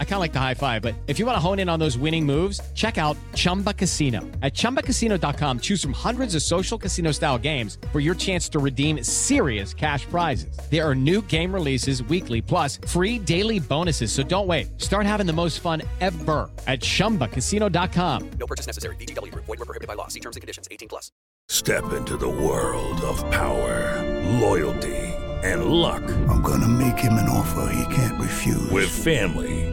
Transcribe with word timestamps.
I 0.00 0.04
kind 0.04 0.14
of 0.14 0.20
like 0.20 0.32
the 0.32 0.40
high 0.40 0.54
five, 0.54 0.80
but 0.80 0.94
if 1.06 1.18
you 1.18 1.26
want 1.26 1.36
to 1.36 1.40
hone 1.40 1.58
in 1.58 1.68
on 1.68 1.78
those 1.78 1.98
winning 1.98 2.24
moves, 2.24 2.60
check 2.74 2.96
out 2.96 3.18
Chumba 3.34 3.74
Casino. 3.74 4.20
At 4.42 4.54
ChumbaCasino.com, 4.54 5.60
choose 5.60 5.82
from 5.82 5.92
hundreds 5.92 6.34
of 6.34 6.40
social 6.40 6.78
casino 6.78 7.12
style 7.12 7.36
games 7.36 7.76
for 7.92 8.00
your 8.00 8.14
chance 8.14 8.48
to 8.50 8.58
redeem 8.58 9.04
serious 9.04 9.74
cash 9.74 10.06
prizes. 10.06 10.58
There 10.70 10.82
are 10.82 10.94
new 10.94 11.20
game 11.22 11.52
releases 11.52 12.02
weekly, 12.04 12.40
plus 12.40 12.78
free 12.86 13.18
daily 13.18 13.58
bonuses. 13.58 14.10
So 14.10 14.22
don't 14.22 14.46
wait. 14.46 14.80
Start 14.80 15.04
having 15.04 15.26
the 15.26 15.34
most 15.34 15.60
fun 15.60 15.82
ever 16.00 16.50
at 16.66 16.80
ChumbaCasino.com. 16.80 18.30
No 18.38 18.46
purchase 18.46 18.66
necessary. 18.66 18.96
VGW 18.96 19.30
Group. 19.30 19.44
Void 19.44 19.58
were 19.58 19.66
prohibited 19.66 19.88
by 19.88 19.94
law. 19.94 20.08
See 20.08 20.20
terms 20.20 20.36
and 20.36 20.40
conditions. 20.40 20.66
18 20.70 20.88
plus. 20.88 21.12
Step 21.48 21.92
into 21.92 22.16
the 22.16 22.28
world 22.28 23.00
of 23.02 23.18
power, 23.30 24.02
loyalty, 24.40 24.96
and 25.44 25.66
luck. 25.66 26.02
I'm 26.28 26.42
gonna 26.42 26.66
make 26.66 26.98
him 26.98 27.12
an 27.14 27.28
offer 27.28 27.72
he 27.72 27.94
can't 27.94 28.20
refuse. 28.20 28.68
With 28.70 28.88
family, 28.88 29.72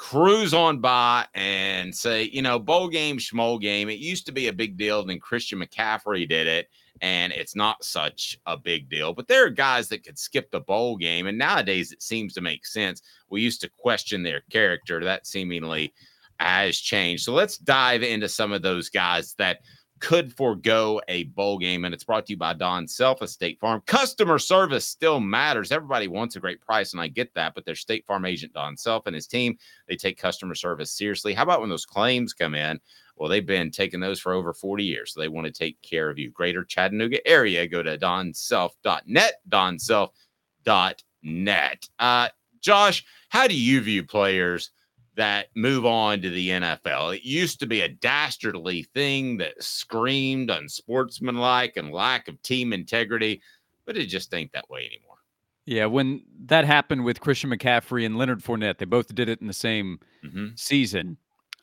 cruise 0.00 0.54
on 0.54 0.78
by 0.78 1.26
and 1.34 1.94
say, 1.94 2.22
you 2.32 2.40
know, 2.40 2.58
bowl 2.58 2.88
game, 2.88 3.18
schmoll 3.18 3.60
game. 3.60 3.90
It 3.90 3.98
used 3.98 4.24
to 4.24 4.32
be 4.32 4.48
a 4.48 4.52
big 4.52 4.78
deal, 4.78 5.04
then 5.04 5.20
Christian 5.20 5.60
McCaffrey 5.60 6.26
did 6.26 6.46
it, 6.46 6.70
and 7.02 7.34
it's 7.34 7.54
not 7.54 7.84
such 7.84 8.40
a 8.46 8.56
big 8.56 8.88
deal. 8.88 9.12
But 9.12 9.28
there 9.28 9.44
are 9.44 9.50
guys 9.50 9.90
that 9.90 10.02
could 10.02 10.18
skip 10.18 10.50
the 10.50 10.60
bowl 10.60 10.96
game, 10.96 11.26
and 11.26 11.36
nowadays 11.36 11.92
it 11.92 12.02
seems 12.02 12.32
to 12.32 12.40
make 12.40 12.64
sense. 12.64 13.02
We 13.28 13.42
used 13.42 13.60
to 13.60 13.68
question 13.68 14.22
their 14.22 14.40
character. 14.50 15.04
That 15.04 15.26
seemingly 15.26 15.92
has 16.38 16.78
changed. 16.78 17.24
So 17.24 17.34
let's 17.34 17.58
dive 17.58 18.02
into 18.02 18.30
some 18.30 18.52
of 18.52 18.62
those 18.62 18.88
guys 18.88 19.34
that 19.34 19.60
could 20.00 20.34
forego 20.34 21.00
a 21.08 21.24
bowl 21.24 21.58
game. 21.58 21.84
And 21.84 21.94
it's 21.94 22.04
brought 22.04 22.26
to 22.26 22.32
you 22.32 22.36
by 22.36 22.54
Don 22.54 22.88
Self, 22.88 23.22
a 23.22 23.28
State 23.28 23.60
Farm. 23.60 23.82
Customer 23.86 24.38
service 24.38 24.86
still 24.86 25.20
matters. 25.20 25.70
Everybody 25.70 26.08
wants 26.08 26.36
a 26.36 26.40
great 26.40 26.60
price, 26.60 26.92
and 26.92 27.00
I 27.00 27.08
get 27.08 27.32
that, 27.34 27.54
but 27.54 27.64
their 27.64 27.74
State 27.74 28.06
Farm 28.06 28.24
agent, 28.24 28.52
Don 28.52 28.76
Self, 28.76 29.06
and 29.06 29.14
his 29.14 29.26
team, 29.26 29.56
they 29.88 29.96
take 29.96 30.18
customer 30.18 30.54
service 30.54 30.90
seriously. 30.90 31.34
How 31.34 31.44
about 31.44 31.60
when 31.60 31.70
those 31.70 31.86
claims 31.86 32.32
come 32.32 32.54
in? 32.54 32.80
Well, 33.16 33.28
they've 33.28 33.44
been 33.44 33.70
taking 33.70 34.00
those 34.00 34.18
for 34.18 34.32
over 34.32 34.54
40 34.54 34.82
years. 34.82 35.12
So 35.12 35.20
they 35.20 35.28
want 35.28 35.46
to 35.46 35.52
take 35.52 35.80
care 35.82 36.08
of 36.08 36.18
you. 36.18 36.30
Greater 36.30 36.64
Chattanooga 36.64 37.26
area, 37.28 37.68
go 37.68 37.82
to 37.82 37.98
donself.net, 37.98 39.34
donself.net. 39.48 41.88
Uh, 41.98 42.28
Josh, 42.60 43.04
how 43.28 43.46
do 43.46 43.54
you 43.54 43.82
view 43.82 44.04
players 44.04 44.70
that 45.20 45.48
move 45.54 45.84
on 45.84 46.22
to 46.22 46.30
the 46.30 46.48
NFL? 46.48 47.16
It 47.16 47.22
used 47.22 47.60
to 47.60 47.66
be 47.66 47.82
a 47.82 47.88
dastardly 47.88 48.84
thing 48.94 49.36
that 49.36 49.62
screamed 49.62 50.50
unsportsmanlike 50.50 51.76
and 51.76 51.92
lack 51.92 52.26
of 52.28 52.42
team 52.42 52.72
integrity, 52.72 53.42
but 53.84 53.96
it 53.96 54.06
just 54.06 54.32
ain't 54.34 54.52
that 54.52 54.68
way 54.70 54.86
anymore. 54.86 55.18
Yeah, 55.66 55.86
when 55.86 56.22
that 56.46 56.64
happened 56.64 57.04
with 57.04 57.20
Christian 57.20 57.50
McCaffrey 57.50 58.06
and 58.06 58.16
Leonard 58.16 58.40
Fournette, 58.42 58.78
they 58.78 58.86
both 58.86 59.14
did 59.14 59.28
it 59.28 59.40
in 59.40 59.46
the 59.46 59.52
same 59.52 60.00
Mhm. 60.24 60.58
season. 60.58 61.18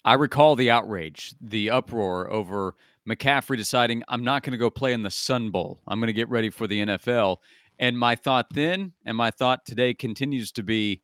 I 0.05 0.13
recall 0.13 0.55
the 0.55 0.69
outrage, 0.69 1.33
the 1.41 1.71
uproar 1.71 2.31
over 2.31 2.75
McCaffrey 3.09 3.57
deciding, 3.57 4.03
I'm 4.07 4.23
not 4.23 4.43
going 4.43 4.51
to 4.51 4.57
go 4.57 4.69
play 4.69 4.93
in 4.93 5.01
the 5.01 5.09
Sun 5.11 5.49
Bowl. 5.49 5.81
I'm 5.87 5.99
going 5.99 6.07
to 6.07 6.13
get 6.13 6.29
ready 6.29 6.49
for 6.49 6.67
the 6.67 6.79
NFL. 6.81 7.41
And 7.79 7.97
my 7.97 8.15
thought 8.15 8.47
then 8.53 8.93
and 9.05 9.17
my 9.17 9.31
thought 9.31 9.65
today 9.65 9.93
continues 9.93 10.51
to 10.53 10.63
be 10.63 11.01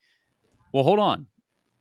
well, 0.72 0.84
hold 0.84 1.00
on. 1.00 1.28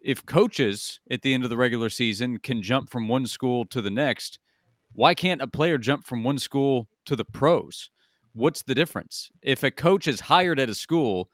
If 0.04 0.26
coaches 0.26 1.00
at 1.10 1.22
the 1.22 1.32
end 1.32 1.44
of 1.44 1.50
the 1.50 1.56
regular 1.56 1.88
season 1.88 2.38
can 2.38 2.62
jump 2.62 2.90
from 2.90 3.08
one 3.08 3.26
school 3.26 3.64
to 3.66 3.80
the 3.80 3.90
next, 3.90 4.40
why 4.94 5.14
can't 5.14 5.40
a 5.40 5.46
player 5.46 5.78
jump 5.78 6.06
from 6.06 6.24
one 6.24 6.38
school 6.38 6.88
to 7.06 7.16
the 7.16 7.24
pros? 7.24 7.90
What's 8.34 8.62
the 8.62 8.74
difference? 8.74 9.30
If 9.42 9.62
a 9.62 9.70
coach 9.70 10.08
is 10.08 10.20
hired 10.20 10.58
at 10.58 10.68
a 10.68 10.74
school, 10.74 11.30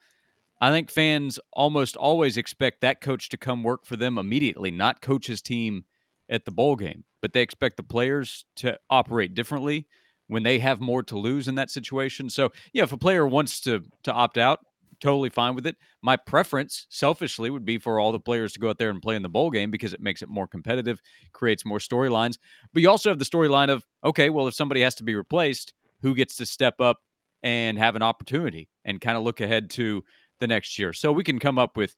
I 0.61 0.71
think 0.71 0.91
fans 0.91 1.39
almost 1.53 1.95
always 1.95 2.37
expect 2.37 2.81
that 2.81 3.01
coach 3.01 3.29
to 3.29 3.37
come 3.37 3.63
work 3.63 3.85
for 3.85 3.95
them 3.95 4.17
immediately, 4.17 4.71
not 4.71 5.01
coach 5.01 5.27
his 5.27 5.41
team 5.41 5.85
at 6.29 6.45
the 6.45 6.51
bowl 6.51 6.75
game. 6.75 7.03
But 7.21 7.33
they 7.33 7.41
expect 7.41 7.77
the 7.77 7.83
players 7.83 8.45
to 8.57 8.77
operate 8.89 9.33
differently 9.33 9.87
when 10.27 10.43
they 10.43 10.59
have 10.59 10.79
more 10.79 11.01
to 11.03 11.17
lose 11.17 11.47
in 11.47 11.55
that 11.55 11.71
situation. 11.71 12.29
So, 12.29 12.51
yeah, 12.73 12.83
if 12.83 12.91
a 12.91 12.97
player 12.97 13.25
wants 13.25 13.61
to 13.61 13.83
to 14.03 14.13
opt 14.13 14.37
out, 14.37 14.59
totally 14.99 15.29
fine 15.29 15.55
with 15.55 15.65
it. 15.65 15.75
My 16.01 16.15
preference, 16.15 16.85
selfishly, 16.89 17.49
would 17.49 17.65
be 17.65 17.77
for 17.77 17.99
all 17.99 18.11
the 18.11 18.19
players 18.19 18.53
to 18.53 18.59
go 18.59 18.69
out 18.69 18.77
there 18.77 18.89
and 18.89 19.01
play 19.01 19.15
in 19.15 19.21
the 19.21 19.29
bowl 19.29 19.49
game 19.49 19.71
because 19.71 19.93
it 19.93 20.01
makes 20.01 20.21
it 20.21 20.29
more 20.29 20.47
competitive, 20.47 21.01
creates 21.33 21.65
more 21.65 21.79
storylines. 21.79 22.37
But 22.73 22.81
you 22.81 22.89
also 22.89 23.09
have 23.09 23.19
the 23.19 23.25
storyline 23.25 23.69
of, 23.69 23.85
okay, 24.03 24.29
well, 24.29 24.47
if 24.47 24.53
somebody 24.53 24.81
has 24.81 24.95
to 24.95 25.03
be 25.03 25.15
replaced, 25.15 25.73
who 26.01 26.15
gets 26.15 26.35
to 26.37 26.45
step 26.45 26.79
up 26.79 26.97
and 27.43 27.77
have 27.77 27.95
an 27.95 28.01
opportunity 28.01 28.69
and 28.85 29.01
kind 29.01 29.17
of 29.17 29.23
look 29.23 29.41
ahead 29.41 29.69
to 29.71 30.03
the 30.39 30.47
next 30.47 30.79
year? 30.79 30.93
So 30.93 31.11
we 31.11 31.23
can 31.23 31.39
come 31.39 31.57
up 31.57 31.77
with 31.77 31.95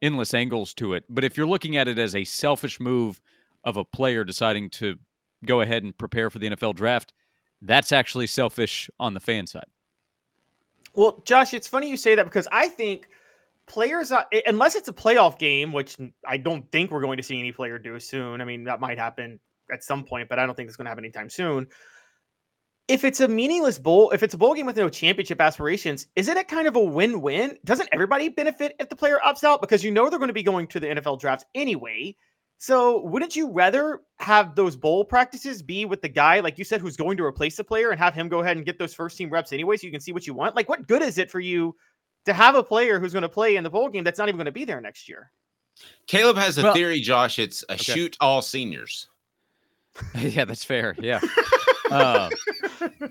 endless 0.00 0.34
angles 0.34 0.74
to 0.74 0.94
it. 0.94 1.04
But 1.08 1.24
if 1.24 1.36
you're 1.36 1.46
looking 1.46 1.76
at 1.76 1.88
it 1.88 1.98
as 1.98 2.14
a 2.14 2.24
selfish 2.24 2.80
move 2.80 3.20
of 3.64 3.76
a 3.76 3.84
player 3.84 4.24
deciding 4.24 4.70
to 4.70 4.96
go 5.44 5.60
ahead 5.60 5.84
and 5.84 5.96
prepare 5.96 6.30
for 6.30 6.38
the 6.38 6.50
NFL 6.50 6.74
draft, 6.74 7.12
that's 7.62 7.92
actually 7.92 8.26
selfish 8.26 8.90
on 8.98 9.14
the 9.14 9.20
fan 9.20 9.46
side. 9.46 9.66
Well, 10.94 11.22
Josh, 11.24 11.54
it's 11.54 11.66
funny 11.66 11.88
you 11.88 11.96
say 11.96 12.14
that 12.14 12.24
because 12.24 12.46
I 12.52 12.68
think 12.68 13.08
players, 13.66 14.12
unless 14.46 14.74
it's 14.74 14.88
a 14.88 14.92
playoff 14.92 15.38
game, 15.38 15.72
which 15.72 15.96
I 16.26 16.36
don't 16.36 16.70
think 16.70 16.90
we're 16.90 17.00
going 17.00 17.16
to 17.16 17.22
see 17.22 17.38
any 17.38 17.52
player 17.52 17.78
do 17.78 17.98
soon. 17.98 18.40
I 18.40 18.44
mean, 18.44 18.64
that 18.64 18.80
might 18.80 18.98
happen 18.98 19.40
at 19.72 19.82
some 19.82 20.04
point, 20.04 20.28
but 20.28 20.38
I 20.38 20.46
don't 20.46 20.54
think 20.54 20.68
it's 20.68 20.76
going 20.76 20.84
to 20.84 20.90
happen 20.90 21.04
anytime 21.04 21.30
soon. 21.30 21.66
If 22.88 23.04
it's 23.04 23.20
a 23.20 23.28
meaningless 23.28 23.78
bowl, 23.78 24.10
if 24.10 24.22
it's 24.22 24.34
a 24.34 24.38
bowl 24.38 24.54
game 24.54 24.66
with 24.66 24.76
no 24.76 24.90
championship 24.90 25.40
aspirations, 25.40 26.08
isn't 26.16 26.36
it 26.36 26.48
kind 26.48 26.66
of 26.66 26.76
a 26.76 26.80
win-win? 26.80 27.56
Doesn't 27.64 27.88
everybody 27.92 28.28
benefit 28.28 28.74
if 28.78 28.88
the 28.88 28.96
player 28.96 29.18
opts 29.24 29.44
out 29.44 29.62
because 29.62 29.82
you 29.82 29.90
know 29.90 30.10
they're 30.10 30.18
going 30.18 30.28
to 30.28 30.34
be 30.34 30.42
going 30.42 30.66
to 30.66 30.80
the 30.80 30.88
NFL 30.88 31.20
drafts 31.20 31.44
anyway? 31.54 32.14
So 32.62 33.00
wouldn't 33.00 33.34
you 33.34 33.50
rather 33.50 34.02
have 34.20 34.54
those 34.54 34.76
bowl 34.76 35.04
practices 35.04 35.62
be 35.62 35.84
with 35.84 36.00
the 36.00 36.08
guy, 36.08 36.38
like 36.38 36.58
you 36.58 36.64
said, 36.64 36.80
who's 36.80 36.96
going 36.96 37.16
to 37.16 37.24
replace 37.24 37.56
the 37.56 37.64
player 37.64 37.90
and 37.90 37.98
have 37.98 38.14
him 38.14 38.28
go 38.28 38.38
ahead 38.38 38.56
and 38.56 38.64
get 38.64 38.78
those 38.78 38.94
first 38.94 39.18
team 39.18 39.30
reps 39.30 39.52
anyway 39.52 39.76
so 39.76 39.84
you 39.84 39.90
can 39.90 40.00
see 40.00 40.12
what 40.12 40.28
you 40.28 40.32
want? 40.32 40.54
Like, 40.54 40.68
what 40.68 40.86
good 40.86 41.02
is 41.02 41.18
it 41.18 41.28
for 41.28 41.40
you 41.40 41.74
to 42.24 42.32
have 42.32 42.54
a 42.54 42.62
player 42.62 43.00
who's 43.00 43.12
going 43.12 43.22
to 43.22 43.28
play 43.28 43.56
in 43.56 43.64
the 43.64 43.70
bowl 43.70 43.88
game 43.88 44.04
that's 44.04 44.16
not 44.16 44.28
even 44.28 44.36
going 44.36 44.44
to 44.46 44.52
be 44.52 44.64
there 44.64 44.80
next 44.80 45.08
year? 45.08 45.32
Caleb 46.06 46.36
has 46.36 46.56
a 46.56 46.62
Well- 46.62 46.72
theory, 46.72 47.00
Josh. 47.00 47.40
It's 47.40 47.64
a 47.68 47.72
Okay. 47.72 47.82
shoot 47.82 48.16
all 48.20 48.40
seniors. 48.42 49.08
yeah, 50.14 50.44
that's 50.44 50.64
fair. 50.64 50.94
Yeah. 51.00 51.20
Uh, 51.90 52.30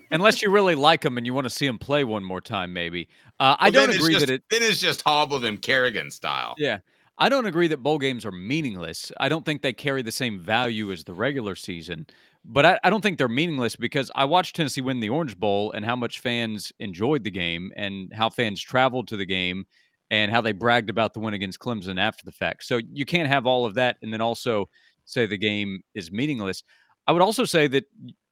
unless 0.09 0.41
you 0.41 0.49
really 0.49 0.73
like 0.73 1.05
him 1.05 1.15
and 1.15 1.23
you 1.27 1.35
want 1.35 1.45
to 1.45 1.51
see 1.51 1.67
him 1.67 1.77
play 1.77 2.03
one 2.03 2.23
more 2.23 2.41
time, 2.41 2.73
maybe. 2.73 3.07
Uh, 3.39 3.55
I 3.59 3.65
Well, 3.65 3.71
then 3.73 3.81
don't 3.81 3.89
it's 3.91 3.99
agree 3.99 4.13
just, 4.13 4.25
that 4.25 4.33
it. 4.33 4.43
Then 4.49 4.63
it's 4.63 4.79
just 4.81 5.03
hobble 5.03 5.37
them 5.37 5.57
Kerrigan 5.57 6.09
style. 6.09 6.55
Yeah. 6.57 6.79
I 7.21 7.29
don't 7.29 7.45
agree 7.45 7.67
that 7.67 7.83
bowl 7.83 7.99
games 7.99 8.25
are 8.25 8.31
meaningless. 8.31 9.11
I 9.19 9.29
don't 9.29 9.45
think 9.45 9.61
they 9.61 9.73
carry 9.73 10.01
the 10.01 10.11
same 10.11 10.39
value 10.39 10.91
as 10.91 11.03
the 11.03 11.13
regular 11.13 11.55
season, 11.55 12.07
but 12.43 12.65
I, 12.65 12.79
I 12.83 12.89
don't 12.89 13.01
think 13.01 13.19
they're 13.19 13.27
meaningless 13.27 13.75
because 13.75 14.09
I 14.15 14.25
watched 14.25 14.55
Tennessee 14.55 14.81
win 14.81 14.99
the 14.99 15.09
Orange 15.09 15.37
Bowl 15.37 15.71
and 15.73 15.85
how 15.85 15.95
much 15.95 16.19
fans 16.19 16.73
enjoyed 16.79 17.23
the 17.23 17.29
game 17.29 17.71
and 17.75 18.11
how 18.11 18.31
fans 18.31 18.59
traveled 18.59 19.07
to 19.09 19.17
the 19.17 19.25
game 19.27 19.65
and 20.09 20.31
how 20.31 20.41
they 20.41 20.51
bragged 20.51 20.89
about 20.89 21.13
the 21.13 21.19
win 21.19 21.35
against 21.35 21.59
Clemson 21.59 21.99
after 21.99 22.25
the 22.25 22.31
fact. 22.31 22.63
So 22.63 22.81
you 22.91 23.05
can't 23.05 23.29
have 23.29 23.45
all 23.45 23.67
of 23.67 23.75
that 23.75 23.97
and 24.01 24.11
then 24.11 24.21
also 24.21 24.67
say 25.05 25.27
the 25.27 25.37
game 25.37 25.83
is 25.93 26.11
meaningless. 26.11 26.63
I 27.05 27.11
would 27.11 27.21
also 27.21 27.45
say 27.45 27.67
that 27.67 27.83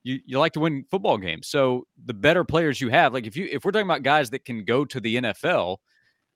you, 0.01 0.19
you 0.25 0.39
like 0.39 0.53
to 0.53 0.61
win 0.61 0.83
football 0.89 1.19
games. 1.19 1.47
So 1.47 1.85
the 2.05 2.15
better 2.15 2.43
players 2.43 2.81
you 2.81 2.89
have, 2.89 3.13
like 3.13 3.27
if 3.27 3.37
you 3.37 3.47
if 3.51 3.63
we're 3.63 3.71
talking 3.71 3.85
about 3.85 4.01
guys 4.01 4.31
that 4.31 4.45
can 4.45 4.65
go 4.65 4.83
to 4.83 4.99
the 4.99 5.17
NFL, 5.17 5.77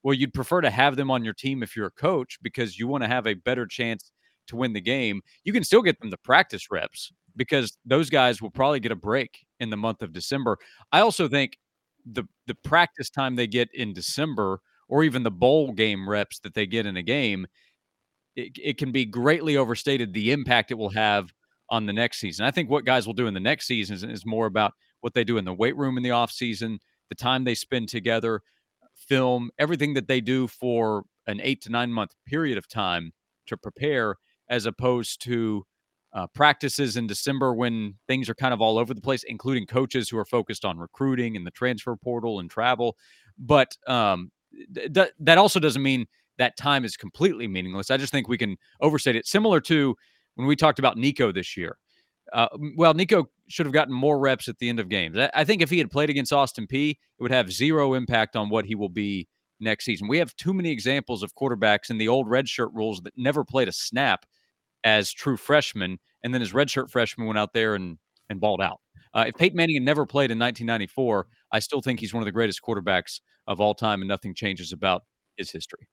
well, 0.03 0.13
you'd 0.13 0.33
prefer 0.33 0.61
to 0.61 0.69
have 0.69 0.95
them 0.95 1.09
on 1.09 1.23
your 1.23 1.33
team 1.33 1.63
if 1.63 1.75
you're 1.75 1.87
a 1.87 1.91
coach 1.91 2.37
because 2.41 2.77
you 2.77 2.87
want 2.87 3.03
to 3.03 3.07
have 3.07 3.25
a 3.25 3.33
better 3.33 3.65
chance 3.65 4.11
to 4.47 4.55
win 4.57 4.73
the 4.73 4.81
game. 4.81 5.21
You 5.45 5.53
can 5.53 5.63
still 5.63 5.81
get 5.81 5.99
them 5.99 6.09
the 6.09 6.17
practice 6.17 6.69
reps 6.69 7.11
because 7.35 7.77
those 7.85 8.09
guys 8.09 8.41
will 8.41 8.51
probably 8.51 8.79
get 8.79 8.91
a 8.91 8.97
break 8.97 9.45
in 9.59 9.69
the 9.69 9.77
month 9.77 10.01
of 10.01 10.13
December. 10.13 10.57
I 10.91 10.99
also 10.99 11.27
think 11.27 11.57
the 12.05 12.25
the 12.47 12.55
practice 12.55 13.09
time 13.09 13.35
they 13.35 13.47
get 13.47 13.69
in 13.73 13.93
December 13.93 14.59
or 14.89 15.03
even 15.03 15.23
the 15.23 15.31
bowl 15.31 15.71
game 15.71 16.07
reps 16.07 16.39
that 16.39 16.53
they 16.53 16.65
get 16.65 16.85
in 16.85 16.97
a 16.97 17.01
game, 17.01 17.47
it, 18.35 18.51
it 18.61 18.77
can 18.77 18.91
be 18.91 19.05
greatly 19.05 19.55
overstated 19.55 20.13
the 20.13 20.31
impact 20.33 20.71
it 20.71 20.77
will 20.77 20.89
have 20.89 21.33
on 21.69 21.85
the 21.85 21.93
next 21.93 22.19
season. 22.19 22.45
I 22.45 22.51
think 22.51 22.69
what 22.69 22.85
guys 22.85 23.07
will 23.07 23.13
do 23.13 23.27
in 23.27 23.33
the 23.33 23.39
next 23.39 23.65
season 23.65 23.95
is, 23.95 24.03
is 24.03 24.25
more 24.25 24.45
about 24.45 24.73
what 24.99 25.13
they 25.13 25.23
do 25.23 25.37
in 25.37 25.45
the 25.45 25.53
weight 25.53 25.77
room 25.77 25.97
in 25.97 26.03
the 26.03 26.11
off 26.11 26.31
season, 26.31 26.79
the 27.09 27.15
time 27.15 27.43
they 27.43 27.55
spend 27.55 27.87
together, 27.89 28.41
film, 29.07 29.49
everything 29.59 29.93
that 29.93 30.07
they 30.07 30.21
do 30.21 30.47
for 30.47 31.03
an 31.27 31.39
eight 31.41 31.61
to 31.63 31.69
nine 31.69 31.91
month 31.91 32.11
period 32.27 32.57
of 32.57 32.67
time 32.67 33.11
to 33.47 33.57
prepare, 33.57 34.15
as 34.49 34.65
opposed 34.65 35.21
to 35.23 35.65
uh, 36.13 36.27
practices 36.27 36.95
in 36.95 37.07
December 37.07 37.53
when 37.53 37.95
things 38.07 38.29
are 38.29 38.35
kind 38.35 38.53
of 38.53 38.61
all 38.61 38.77
over 38.77 38.93
the 38.93 39.01
place, 39.01 39.23
including 39.23 39.65
coaches 39.65 40.09
who 40.09 40.17
are 40.17 40.25
focused 40.25 40.63
on 40.63 40.77
recruiting 40.77 41.35
and 41.35 41.45
the 41.45 41.51
transfer 41.51 41.95
portal 41.95 42.39
and 42.39 42.49
travel. 42.49 42.95
But 43.37 43.75
um, 43.87 44.31
th- 44.75 45.11
that 45.19 45.37
also 45.37 45.59
doesn't 45.59 45.81
mean 45.81 46.05
that 46.37 46.55
time 46.57 46.85
is 46.85 46.95
completely 46.95 47.47
meaningless. 47.47 47.89
I 47.89 47.97
just 47.97 48.11
think 48.11 48.27
we 48.27 48.37
can 48.37 48.57
overstate 48.81 49.15
it. 49.15 49.25
Similar 49.25 49.59
to 49.61 49.95
when 50.35 50.47
we 50.47 50.55
talked 50.55 50.79
about 50.79 50.97
Nico 50.97 51.31
this 51.31 51.57
year. 51.57 51.77
Uh, 52.31 52.47
well, 52.75 52.93
Nico 52.93 53.29
should 53.49 53.65
have 53.65 53.73
gotten 53.73 53.93
more 53.93 54.19
reps 54.19 54.47
at 54.47 54.57
the 54.59 54.69
end 54.69 54.79
of 54.79 54.89
games. 54.89 55.17
I 55.33 55.43
think 55.43 55.61
if 55.61 55.69
he 55.69 55.77
had 55.77 55.91
played 55.91 56.09
against 56.09 56.33
Austin 56.33 56.67
Peay, 56.67 56.91
it 56.91 56.97
would 57.19 57.31
have 57.31 57.51
zero 57.51 57.93
impact 57.93 58.35
on 58.35 58.49
what 58.49 58.65
he 58.65 58.75
will 58.75 58.89
be 58.89 59.27
next 59.59 59.85
season. 59.85 60.07
We 60.07 60.17
have 60.19 60.35
too 60.35 60.53
many 60.53 60.69
examples 60.69 61.23
of 61.23 61.35
quarterbacks 61.35 61.89
in 61.89 61.97
the 61.97 62.07
old 62.07 62.27
redshirt 62.27 62.69
rules 62.73 63.01
that 63.01 63.13
never 63.17 63.43
played 63.43 63.67
a 63.67 63.73
snap 63.73 64.25
as 64.83 65.11
true 65.11 65.37
freshmen, 65.37 65.99
and 66.23 66.33
then 66.33 66.41
his 66.41 66.53
redshirt 66.53 66.89
freshman 66.89 67.27
went 67.27 67.39
out 67.39 67.53
there 67.53 67.75
and 67.75 67.97
and 68.29 68.39
balled 68.39 68.61
out. 68.61 68.79
Uh, 69.13 69.25
if 69.27 69.35
Peyton 69.35 69.57
Manning 69.57 69.75
had 69.75 69.83
never 69.83 70.05
played 70.05 70.31
in 70.31 70.39
1994, 70.39 71.27
I 71.51 71.59
still 71.59 71.81
think 71.81 71.99
he's 71.99 72.13
one 72.13 72.23
of 72.23 72.25
the 72.25 72.31
greatest 72.31 72.61
quarterbacks 72.61 73.19
of 73.47 73.59
all 73.59 73.75
time, 73.75 74.01
and 74.01 74.07
nothing 74.07 74.33
changes 74.33 74.71
about 74.71 75.03
his 75.37 75.51
history. 75.51 75.87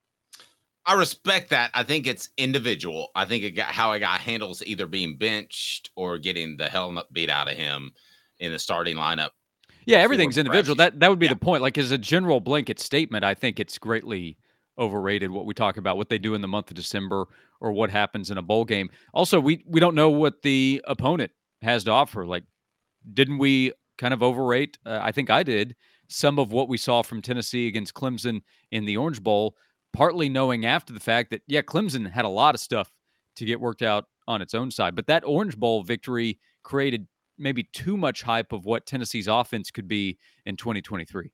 I 0.86 0.94
respect 0.94 1.50
that. 1.50 1.70
I 1.74 1.82
think 1.82 2.06
it's 2.06 2.30
individual. 2.36 3.08
I 3.14 3.24
think 3.24 3.44
it 3.44 3.52
got, 3.52 3.68
how 3.68 3.92
a 3.92 3.98
guy 3.98 4.16
handles 4.16 4.62
either 4.64 4.86
being 4.86 5.16
benched 5.16 5.90
or 5.94 6.18
getting 6.18 6.56
the 6.56 6.68
hell 6.68 7.04
beat 7.12 7.30
out 7.30 7.50
of 7.50 7.56
him 7.56 7.92
in 8.38 8.52
the 8.52 8.58
starting 8.58 8.96
lineup. 8.96 9.30
Yeah, 9.86 9.98
everything's 9.98 10.38
individual. 10.38 10.76
That 10.76 11.00
that 11.00 11.08
would 11.10 11.18
be 11.18 11.26
yeah. 11.26 11.32
the 11.32 11.38
point. 11.38 11.62
Like 11.62 11.78
as 11.78 11.90
a 11.90 11.98
general 11.98 12.40
blanket 12.40 12.78
statement, 12.78 13.24
I 13.24 13.34
think 13.34 13.58
it's 13.58 13.78
greatly 13.78 14.36
overrated 14.78 15.30
what 15.30 15.46
we 15.46 15.54
talk 15.54 15.76
about, 15.76 15.96
what 15.96 16.08
they 16.08 16.18
do 16.18 16.34
in 16.34 16.40
the 16.40 16.48
month 16.48 16.70
of 16.70 16.76
December 16.76 17.26
or 17.60 17.72
what 17.72 17.90
happens 17.90 18.30
in 18.30 18.38
a 18.38 18.42
bowl 18.42 18.64
game. 18.64 18.90
Also, 19.12 19.40
we 19.40 19.64
we 19.66 19.80
don't 19.80 19.94
know 19.94 20.10
what 20.10 20.42
the 20.42 20.82
opponent 20.86 21.32
has 21.62 21.84
to 21.84 21.90
offer. 21.90 22.26
Like, 22.26 22.44
didn't 23.12 23.38
we 23.38 23.72
kind 23.98 24.14
of 24.14 24.22
overrate? 24.22 24.78
Uh, 24.84 25.00
I 25.02 25.12
think 25.12 25.30
I 25.30 25.42
did 25.42 25.76
some 26.08 26.38
of 26.38 26.52
what 26.52 26.68
we 26.68 26.76
saw 26.76 27.02
from 27.02 27.22
Tennessee 27.22 27.68
against 27.68 27.94
Clemson 27.94 28.42
in 28.72 28.84
the 28.84 28.96
Orange 28.96 29.22
Bowl 29.22 29.54
partly 29.92 30.28
knowing 30.28 30.66
after 30.66 30.92
the 30.92 31.00
fact 31.00 31.30
that, 31.30 31.42
yeah, 31.46 31.62
Clemson 31.62 32.10
had 32.10 32.24
a 32.24 32.28
lot 32.28 32.54
of 32.54 32.60
stuff 32.60 32.90
to 33.36 33.44
get 33.44 33.60
worked 33.60 33.82
out 33.82 34.06
on 34.26 34.42
its 34.42 34.54
own 34.54 34.70
side. 34.70 34.94
But 34.94 35.06
that 35.06 35.24
Orange 35.24 35.56
Bowl 35.56 35.82
victory 35.82 36.38
created 36.62 37.06
maybe 37.38 37.64
too 37.72 37.96
much 37.96 38.22
hype 38.22 38.52
of 38.52 38.64
what 38.64 38.86
Tennessee's 38.86 39.28
offense 39.28 39.70
could 39.70 39.88
be 39.88 40.18
in 40.46 40.56
2023. 40.56 41.30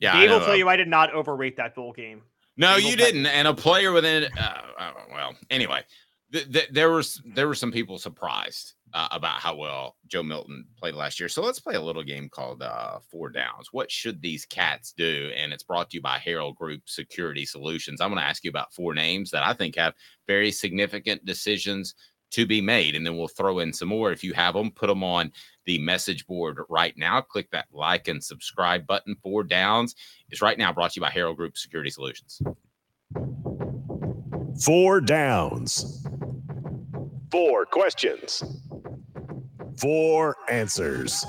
Yeah, 0.00 0.18
Dave 0.18 0.30
will 0.30 0.40
tell 0.40 0.56
you 0.56 0.68
I 0.68 0.76
did 0.76 0.88
not 0.88 1.12
overrate 1.12 1.56
that 1.56 1.74
bowl 1.74 1.92
game. 1.92 2.22
No, 2.56 2.76
you 2.76 2.96
didn't. 2.96 3.26
And 3.26 3.46
a 3.46 3.54
player 3.54 3.92
within, 3.92 4.24
uh, 4.36 4.62
uh, 4.78 4.92
well, 5.12 5.34
anyway, 5.50 5.82
th- 6.32 6.50
th- 6.52 6.68
there 6.70 6.90
was 6.90 7.22
there 7.24 7.46
were 7.46 7.54
some 7.54 7.70
people 7.70 7.98
surprised 7.98 8.74
uh, 8.94 9.08
about 9.10 9.40
how 9.40 9.54
well 9.54 9.96
Joe 10.06 10.22
Milton 10.22 10.64
played 10.78 10.94
last 10.94 11.20
year. 11.20 11.28
So 11.28 11.42
let's 11.42 11.60
play 11.60 11.74
a 11.74 11.80
little 11.80 12.02
game 12.02 12.28
called 12.28 12.62
uh, 12.62 12.98
Four 13.10 13.30
Downs. 13.30 13.68
What 13.72 13.90
should 13.90 14.20
these 14.20 14.44
cats 14.44 14.92
do? 14.92 15.30
And 15.36 15.52
it's 15.52 15.62
brought 15.62 15.90
to 15.90 15.96
you 15.96 16.02
by 16.02 16.18
Herald 16.18 16.56
Group 16.56 16.82
Security 16.86 17.44
Solutions. 17.44 18.00
I'm 18.00 18.10
going 18.10 18.20
to 18.20 18.26
ask 18.26 18.44
you 18.44 18.50
about 18.50 18.72
four 18.72 18.94
names 18.94 19.30
that 19.30 19.42
I 19.42 19.52
think 19.52 19.76
have 19.76 19.94
very 20.26 20.50
significant 20.50 21.24
decisions 21.24 21.94
to 22.30 22.46
be 22.46 22.60
made. 22.60 22.94
And 22.94 23.06
then 23.06 23.16
we'll 23.16 23.28
throw 23.28 23.60
in 23.60 23.72
some 23.72 23.88
more. 23.88 24.12
If 24.12 24.22
you 24.22 24.32
have 24.34 24.54
them, 24.54 24.70
put 24.70 24.88
them 24.88 25.02
on 25.02 25.32
the 25.64 25.78
message 25.78 26.26
board 26.26 26.58
right 26.68 26.96
now. 26.96 27.20
Click 27.20 27.50
that 27.52 27.66
like 27.72 28.08
and 28.08 28.22
subscribe 28.22 28.86
button. 28.86 29.16
Four 29.22 29.44
Downs 29.44 29.94
is 30.30 30.42
right 30.42 30.58
now 30.58 30.72
brought 30.72 30.92
to 30.92 31.00
you 31.00 31.02
by 31.02 31.10
Herald 31.10 31.36
Group 31.36 31.56
Security 31.56 31.90
Solutions. 31.90 32.40
Four 34.62 35.00
Downs. 35.00 36.06
Four 37.30 37.66
questions 37.66 38.42
Four 39.78 40.36
answers. 40.48 41.24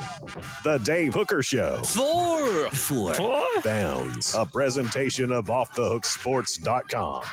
The 0.64 0.80
Dave 0.80 1.14
Hooker 1.14 1.44
Show. 1.44 1.84
Four. 1.84 2.70
Four. 2.72 3.14
Four. 3.14 3.46
Downs. 3.64 4.34
A 4.36 4.44
presentation 4.44 5.32
of 5.32 5.46
OffTheHookSports.com. 5.46 7.24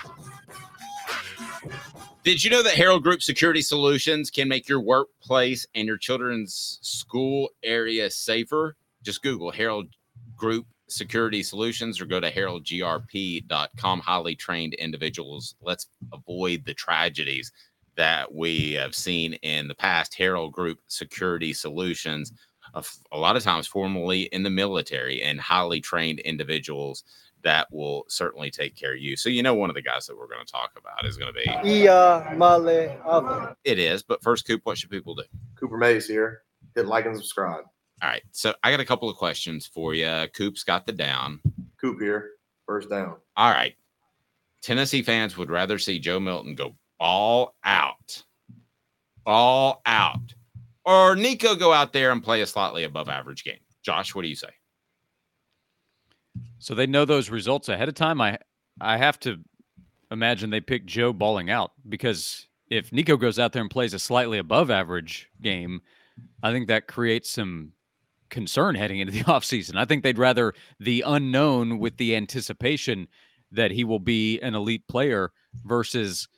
Did 2.22 2.44
you 2.44 2.50
know 2.50 2.62
that 2.62 2.74
Herald 2.74 3.02
Group 3.02 3.22
Security 3.22 3.62
Solutions 3.62 4.30
can 4.30 4.46
make 4.46 4.68
your 4.68 4.80
workplace 4.80 5.66
and 5.74 5.86
your 5.86 5.96
children's 5.96 6.78
school 6.82 7.48
area 7.62 8.10
safer? 8.10 8.76
Just 9.02 9.22
Google 9.22 9.50
Herald 9.50 9.86
Group 10.36 10.66
Security 10.88 11.42
Solutions 11.42 11.98
or 11.98 12.04
go 12.04 12.20
to 12.20 12.30
heraldgrp.com. 12.30 14.00
Highly 14.00 14.34
trained 14.34 14.74
individuals. 14.74 15.54
Let's 15.62 15.86
avoid 16.12 16.64
the 16.66 16.74
tragedies 16.74 17.52
that 17.96 18.32
we 18.32 18.72
have 18.72 18.94
seen 18.94 19.34
in 19.34 19.69
the 19.69 19.75
past. 19.75 20.14
Herald 20.14 20.52
Group 20.52 20.78
Security 20.88 21.52
Solutions, 21.52 22.32
mm-hmm. 22.75 23.02
a 23.12 23.19
lot 23.19 23.37
of 23.37 23.43
times 23.43 23.66
formerly 23.66 24.22
in 24.25 24.43
the 24.43 24.50
military 24.50 25.22
and 25.22 25.40
highly 25.40 25.81
trained 25.81 26.20
individuals 26.20 27.04
that 27.43 27.69
will 27.70 28.04
certainly 28.08 28.50
take 28.50 28.75
care 28.75 28.94
of 28.94 28.98
you. 28.98 29.16
So 29.16 29.28
you 29.28 29.43
know 29.43 29.54
one 29.54 29.70
of 29.70 29.76
the 29.76 29.82
guys 29.82 30.06
that 30.06 30.16
we're 30.16 30.26
going 30.26 30.44
to 30.44 30.50
talk 30.50 30.72
about 30.76 31.06
is 31.06 31.16
going 31.16 31.32
to 31.32 31.40
be 31.40 31.46
Iamaleava 31.46 33.54
It 33.64 33.78
is, 33.78 34.02
but 34.02 34.22
first, 34.22 34.46
Coop, 34.46 34.62
what 34.64 34.78
should 34.78 34.90
people 34.90 35.14
do? 35.14 35.22
Cooper 35.54 35.76
Mays 35.76 36.06
here. 36.06 36.42
Hit 36.75 36.87
like 36.87 37.06
and 37.06 37.16
subscribe. 37.16 37.64
All 38.02 38.10
right, 38.10 38.22
so 38.32 38.52
I 38.62 38.70
got 38.70 38.81
a 38.81 38.84
couple 38.84 39.08
of 39.08 39.16
questions 39.16 39.66
for 39.66 39.94
you. 39.94 40.26
Coop's 40.34 40.64
got 40.64 40.87
the 40.87 40.92
down. 40.92 41.40
Coop 41.80 41.99
here, 42.00 42.32
first 42.66 42.90
down. 42.90 43.16
All 43.37 43.50
right. 43.50 43.75
Tennessee 44.61 45.02
fans 45.02 45.38
would 45.38 45.49
rather 45.49 45.78
see 45.78 45.99
Joe 45.99 46.18
Milton 46.18 46.56
go 46.56 46.75
all 46.98 47.54
out, 47.64 48.22
all 49.24 49.82
out, 49.86 50.34
or 50.84 51.16
Nico 51.16 51.54
go 51.54 51.72
out 51.72 51.92
there 51.92 52.12
and 52.12 52.22
play 52.22 52.42
a 52.42 52.46
slightly 52.46 52.84
above 52.84 53.08
average 53.08 53.44
game. 53.44 53.58
Josh, 53.82 54.14
what 54.14 54.22
do 54.22 54.28
you 54.28 54.36
say? 54.36 54.48
So 56.58 56.74
they 56.74 56.86
know 56.86 57.04
those 57.04 57.30
results 57.30 57.68
ahead 57.68 57.88
of 57.88 57.94
time. 57.94 58.20
I 58.20 58.38
I 58.80 58.96
have 58.96 59.18
to 59.20 59.38
imagine 60.10 60.50
they 60.50 60.60
pick 60.60 60.86
Joe 60.86 61.12
balling 61.12 61.50
out 61.50 61.72
because 61.88 62.46
if 62.70 62.92
Nico 62.92 63.16
goes 63.16 63.38
out 63.38 63.52
there 63.52 63.62
and 63.62 63.70
plays 63.70 63.94
a 63.94 63.98
slightly 63.98 64.38
above 64.38 64.70
average 64.70 65.28
game, 65.40 65.80
I 66.42 66.52
think 66.52 66.68
that 66.68 66.88
creates 66.88 67.30
some 67.30 67.72
concern 68.28 68.74
heading 68.74 69.00
into 69.00 69.12
the 69.12 69.20
offseason. 69.24 69.76
I 69.76 69.84
think 69.84 70.02
they'd 70.02 70.18
rather 70.18 70.54
the 70.80 71.04
unknown 71.06 71.78
with 71.78 71.96
the 71.96 72.16
anticipation 72.16 73.08
that 73.52 73.70
he 73.70 73.84
will 73.84 74.00
be 74.00 74.40
an 74.40 74.54
elite 74.54 74.86
player 74.88 75.32
versus 75.64 76.28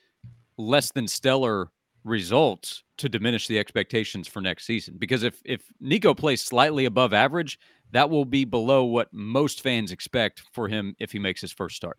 less 0.58 0.90
than 0.90 1.08
stellar 1.08 1.70
results 2.04 2.82
to 2.98 3.08
diminish 3.08 3.46
the 3.46 3.58
expectations 3.58 4.28
for 4.28 4.40
next 4.40 4.66
season. 4.66 4.96
Because 4.98 5.22
if 5.22 5.40
if 5.44 5.62
Nico 5.80 6.14
plays 6.14 6.42
slightly 6.42 6.84
above 6.84 7.12
average, 7.12 7.58
that 7.92 8.10
will 8.10 8.24
be 8.24 8.44
below 8.44 8.84
what 8.84 9.12
most 9.12 9.62
fans 9.62 9.92
expect 9.92 10.42
for 10.52 10.68
him 10.68 10.94
if 10.98 11.12
he 11.12 11.18
makes 11.18 11.40
his 11.40 11.52
first 11.52 11.76
start. 11.76 11.98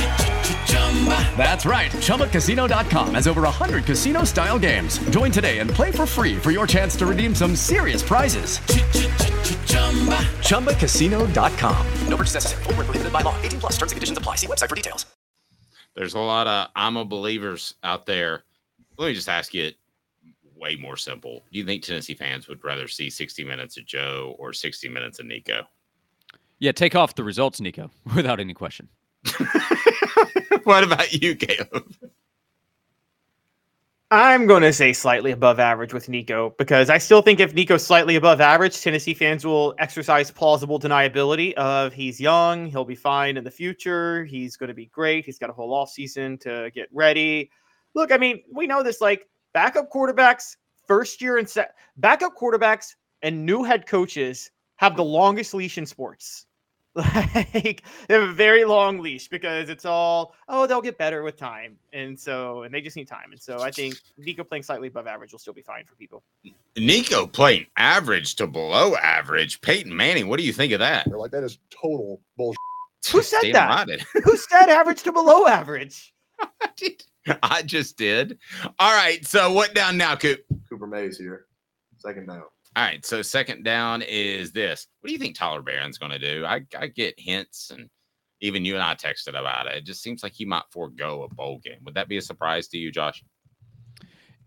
That's 1.35 1.65
right. 1.65 1.89
ChumbaCasino.com 1.91 3.15
has 3.15 3.27
over 3.27 3.41
100 3.41 3.85
casino 3.85 4.23
style 4.23 4.59
games. 4.59 4.99
Join 5.09 5.31
today 5.31 5.57
and 5.59 5.69
play 5.69 5.89
for 5.91 6.05
free 6.05 6.37
for 6.37 6.51
your 6.51 6.67
chance 6.67 6.95
to 6.97 7.07
redeem 7.07 7.33
some 7.33 7.55
serious 7.55 8.03
prizes. 8.03 8.59
ChumbaCasino.com. 10.47 11.87
No 12.07 12.17
purchase 12.17 12.35
necessary. 12.35 12.63
Void 12.65 12.75
where 12.77 12.85
prohibited 12.85 13.11
by 13.11 13.21
law. 13.21 13.35
18 13.41 13.59
plus. 13.59 13.71
Terms 13.73 13.91
and 13.91 13.97
conditions 13.97 14.17
apply. 14.19 14.35
See 14.35 14.47
website 14.47 14.69
for 14.69 14.75
details. 14.75 15.07
There's 15.95 16.13
a 16.13 16.19
lot 16.19 16.47
of 16.47 16.69
I'm 16.75 16.97
a 16.97 17.05
believers 17.05 17.75
out 17.83 18.05
there. 18.05 18.43
Let 18.97 19.07
me 19.07 19.13
just 19.13 19.29
ask 19.29 19.53
you 19.53 19.63
it 19.65 19.75
way 20.55 20.75
more 20.75 20.95
simple. 20.95 21.43
Do 21.51 21.59
you 21.59 21.65
think 21.65 21.83
Tennessee 21.83 22.13
fans 22.13 22.47
would 22.47 22.63
rather 22.63 22.87
see 22.87 23.09
60 23.09 23.43
minutes 23.43 23.77
of 23.77 23.85
Joe 23.85 24.35
or 24.37 24.53
60 24.53 24.87
minutes 24.89 25.19
of 25.19 25.25
Nico? 25.25 25.63
Yeah, 26.59 26.71
take 26.71 26.95
off 26.95 27.15
the 27.15 27.23
results, 27.23 27.59
Nico, 27.59 27.89
without 28.15 28.39
any 28.39 28.53
question. 28.53 28.87
what 30.63 30.83
about 30.83 31.13
you, 31.13 31.35
Caleb? 31.35 31.93
I'm 34.13 34.45
going 34.45 34.63
to 34.63 34.73
say 34.73 34.91
slightly 34.91 35.31
above 35.31 35.57
average 35.57 35.93
with 35.93 36.09
Nico 36.09 36.53
because 36.57 36.89
I 36.89 36.97
still 36.97 37.21
think 37.21 37.39
if 37.39 37.53
Nico's 37.53 37.85
slightly 37.85 38.17
above 38.17 38.41
average, 38.41 38.81
Tennessee 38.81 39.13
fans 39.13 39.45
will 39.45 39.73
exercise 39.79 40.29
plausible 40.29 40.77
deniability 40.77 41.53
of 41.53 41.93
he's 41.93 42.19
young, 42.19 42.65
he'll 42.65 42.83
be 42.83 42.95
fine 42.95 43.37
in 43.37 43.45
the 43.45 43.51
future, 43.51 44.25
he's 44.25 44.57
going 44.57 44.67
to 44.67 44.73
be 44.73 44.87
great, 44.87 45.23
he's 45.23 45.39
got 45.39 45.49
a 45.49 45.53
whole 45.53 45.73
off 45.73 45.89
season 45.89 46.37
to 46.39 46.69
get 46.75 46.89
ready. 46.91 47.49
Look, 47.93 48.11
I 48.11 48.17
mean, 48.17 48.41
we 48.53 48.67
know 48.67 48.83
this 48.83 48.99
like 48.99 49.29
backup 49.53 49.89
quarterbacks, 49.89 50.57
first 50.85 51.21
year 51.21 51.37
and 51.37 51.47
set 51.47 51.75
backup 51.95 52.35
quarterbacks 52.35 52.95
and 53.21 53.45
new 53.45 53.63
head 53.63 53.87
coaches 53.87 54.51
have 54.75 54.97
the 54.97 55.03
longest 55.05 55.53
leash 55.53 55.77
in 55.77 55.85
sports. 55.85 56.47
Like 56.95 57.83
they 58.07 58.13
have 58.13 58.29
a 58.29 58.33
very 58.33 58.65
long 58.65 58.99
leash 58.99 59.29
because 59.29 59.69
it's 59.69 59.85
all 59.85 60.35
oh 60.49 60.67
they'll 60.67 60.81
get 60.81 60.97
better 60.97 61.23
with 61.23 61.37
time 61.37 61.77
and 61.93 62.19
so 62.19 62.63
and 62.63 62.73
they 62.73 62.81
just 62.81 62.97
need 62.97 63.07
time 63.07 63.31
and 63.31 63.41
so 63.41 63.61
I 63.61 63.71
think 63.71 63.95
Nico 64.17 64.43
playing 64.43 64.63
slightly 64.63 64.89
above 64.89 65.07
average 65.07 65.31
will 65.31 65.39
still 65.39 65.53
be 65.53 65.61
fine 65.61 65.85
for 65.85 65.95
people. 65.95 66.21
Nico 66.75 67.27
playing 67.27 67.67
average 67.77 68.35
to 68.35 68.47
below 68.47 68.95
average. 68.95 69.61
Peyton 69.61 69.95
Manning, 69.95 70.27
what 70.27 70.37
do 70.37 70.43
you 70.43 70.51
think 70.51 70.73
of 70.73 70.79
that? 70.79 71.07
Like 71.07 71.31
that 71.31 71.43
is 71.45 71.59
total 71.69 72.19
bullshit. 72.35 72.57
Who 73.11 73.21
said 73.21 73.41
Damn 73.41 73.53
that? 73.53 73.87
right 73.87 74.01
Who 74.25 74.35
said 74.35 74.67
average 74.67 75.03
to 75.03 75.13
below 75.13 75.47
average? 75.47 76.13
I 77.43 77.61
just 77.61 77.97
did. 77.97 78.37
All 78.79 78.93
right. 78.93 79.25
So 79.25 79.51
what 79.53 79.73
down 79.73 79.97
now, 79.97 80.15
Coop? 80.15 80.43
Cooper 80.69 80.87
Mays 80.87 81.17
here. 81.17 81.45
Second 81.97 82.27
down. 82.27 82.43
All 82.75 82.83
right. 82.83 83.05
So 83.05 83.21
second 83.21 83.63
down 83.63 84.01
is 84.01 84.51
this. 84.51 84.87
What 85.01 85.07
do 85.07 85.13
you 85.13 85.19
think 85.19 85.35
Tyler 85.35 85.61
Baron's 85.61 85.97
going 85.97 86.13
to 86.13 86.19
do? 86.19 86.45
I, 86.45 86.61
I 86.77 86.87
get 86.87 87.15
hints, 87.17 87.71
and 87.71 87.89
even 88.39 88.63
you 88.63 88.75
and 88.75 88.83
I 88.83 88.95
texted 88.95 89.37
about 89.39 89.67
it. 89.67 89.75
It 89.75 89.85
just 89.85 90.01
seems 90.01 90.23
like 90.23 90.33
he 90.33 90.45
might 90.45 90.63
forego 90.71 91.23
a 91.23 91.33
bowl 91.33 91.59
game. 91.63 91.79
Would 91.83 91.95
that 91.95 92.07
be 92.07 92.17
a 92.17 92.21
surprise 92.21 92.67
to 92.69 92.77
you, 92.77 92.91
Josh? 92.91 93.23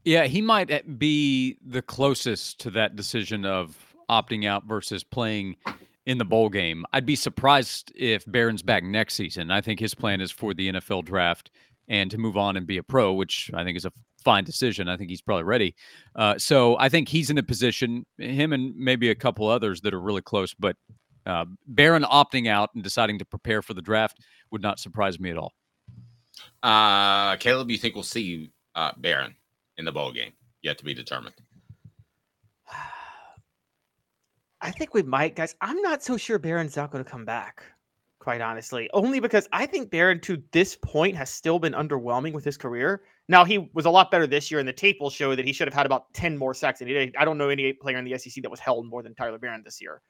Yeah, 0.04 0.24
he 0.24 0.40
might 0.40 0.70
eh, 0.70 0.82
be 0.98 1.58
the 1.66 1.82
closest 1.82 2.60
to 2.60 2.70
that 2.70 2.96
decision 2.96 3.44
of 3.44 3.76
opting 4.10 4.46
out 4.46 4.64
versus 4.64 5.02
playing 5.02 5.56
in 6.06 6.18
the 6.18 6.24
bowl 6.24 6.48
game. 6.48 6.84
I'd 6.92 7.06
be 7.06 7.16
surprised 7.16 7.92
if 7.94 8.24
Baron's 8.26 8.62
back 8.62 8.84
next 8.84 9.14
season. 9.14 9.50
I 9.50 9.60
think 9.60 9.80
his 9.80 9.94
plan 9.94 10.20
is 10.20 10.30
for 10.30 10.52
the 10.52 10.72
NFL 10.72 11.04
draft 11.04 11.50
and 11.88 12.10
to 12.10 12.18
move 12.18 12.36
on 12.36 12.56
and 12.56 12.66
be 12.66 12.78
a 12.78 12.82
pro, 12.82 13.12
which 13.12 13.50
I 13.54 13.64
think 13.64 13.76
is 13.76 13.84
a 13.84 13.92
fine 14.24 14.44
decision. 14.44 14.88
I 14.88 14.96
think 14.96 15.10
he's 15.10 15.20
probably 15.20 15.44
ready. 15.44 15.74
Uh, 16.16 16.38
so 16.38 16.76
I 16.78 16.88
think 16.88 17.08
he's 17.08 17.30
in 17.30 17.38
a 17.38 17.42
position, 17.42 18.06
him 18.18 18.52
and 18.52 18.74
maybe 18.76 19.10
a 19.10 19.14
couple 19.14 19.46
others 19.46 19.80
that 19.82 19.94
are 19.94 20.00
really 20.00 20.22
close, 20.22 20.54
but 20.54 20.76
uh, 21.26 21.44
Baron 21.66 22.02
opting 22.04 22.48
out 22.48 22.70
and 22.74 22.82
deciding 22.82 23.18
to 23.18 23.24
prepare 23.24 23.62
for 23.62 23.74
the 23.74 23.82
draft 23.82 24.18
would 24.50 24.62
not 24.62 24.78
surprise 24.78 25.18
me 25.20 25.30
at 25.30 25.38
all. 25.38 25.52
Uh, 26.62 27.36
Caleb, 27.36 27.70
you 27.70 27.78
think 27.78 27.94
we'll 27.94 28.02
see 28.02 28.50
uh, 28.74 28.92
Baron 28.98 29.34
in 29.78 29.84
the 29.84 29.92
bowl 29.92 30.12
game? 30.12 30.32
Yet 30.62 30.78
to 30.78 30.84
be 30.84 30.94
determined. 30.94 31.34
I 34.60 34.70
think 34.70 34.94
we 34.94 35.02
might, 35.02 35.36
guys. 35.36 35.54
I'm 35.60 35.80
not 35.82 36.02
so 36.02 36.16
sure 36.16 36.38
Baron's 36.38 36.76
not 36.76 36.90
going 36.90 37.04
to 37.04 37.10
come 37.10 37.26
back, 37.26 37.62
quite 38.24 38.40
honestly. 38.40 38.88
Only 38.94 39.20
because 39.20 39.46
I 39.52 39.66
think 39.66 39.90
Baron 39.90 40.18
to 40.22 40.42
this 40.50 40.76
point 40.76 41.14
has 41.14 41.28
still 41.28 41.58
been 41.58 41.74
underwhelming 41.74 42.32
with 42.32 42.42
his 42.42 42.56
career. 42.56 43.02
Now 43.28 43.44
he 43.44 43.70
was 43.74 43.84
a 43.84 43.90
lot 43.90 44.10
better 44.10 44.26
this 44.26 44.50
year, 44.50 44.58
and 44.58 44.68
the 44.68 44.72
tape 44.72 44.96
will 44.98 45.10
show 45.10 45.36
that 45.36 45.44
he 45.44 45.52
should 45.52 45.68
have 45.68 45.74
had 45.74 45.84
about 45.84 46.12
10 46.14 46.38
more 46.38 46.54
sacks. 46.54 46.80
And 46.80 46.88
he 46.88 46.94
did. 46.94 47.14
I 47.16 47.26
don't 47.26 47.36
know 47.36 47.50
any 47.50 47.74
player 47.74 47.98
in 47.98 48.04
the 48.04 48.18
SEC 48.18 48.42
that 48.42 48.50
was 48.50 48.60
held 48.60 48.86
more 48.86 49.02
than 49.02 49.14
Tyler 49.14 49.38
Baron 49.38 49.62
this 49.62 49.80
year. 49.80 50.00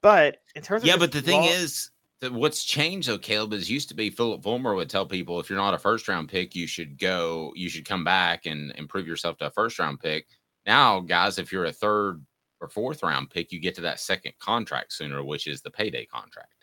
But 0.00 0.38
in 0.54 0.62
terms 0.62 0.84
of 0.84 0.86
Yeah, 0.86 0.96
but 0.96 1.10
the 1.10 1.20
thing 1.20 1.40
raw- 1.40 1.48
is 1.48 1.90
that 2.20 2.32
what's 2.32 2.64
changed 2.64 3.08
though, 3.08 3.18
Caleb, 3.18 3.52
is 3.52 3.68
used 3.68 3.88
to 3.88 3.94
be 3.94 4.10
Phillip 4.10 4.44
Fulmer 4.44 4.76
would 4.76 4.88
tell 4.88 5.04
people 5.04 5.40
if 5.40 5.50
you're 5.50 5.58
not 5.58 5.74
a 5.74 5.78
first 5.78 6.06
round 6.06 6.28
pick, 6.28 6.54
you 6.54 6.68
should 6.68 6.98
go, 6.98 7.52
you 7.56 7.68
should 7.68 7.84
come 7.84 8.04
back 8.04 8.46
and 8.46 8.72
improve 8.76 9.08
yourself 9.08 9.36
to 9.38 9.46
a 9.46 9.50
first 9.50 9.78
round 9.80 9.98
pick. 9.98 10.28
Now, 10.66 11.00
guys, 11.00 11.38
if 11.38 11.50
you're 11.50 11.64
a 11.64 11.72
third 11.72 12.24
or 12.60 12.68
fourth 12.68 13.02
round 13.02 13.30
pick, 13.30 13.50
you 13.50 13.58
get 13.58 13.74
to 13.74 13.80
that 13.80 13.98
second 13.98 14.34
contract 14.38 14.92
sooner, 14.92 15.24
which 15.24 15.48
is 15.48 15.62
the 15.62 15.70
payday 15.70 16.06
contract. 16.06 16.59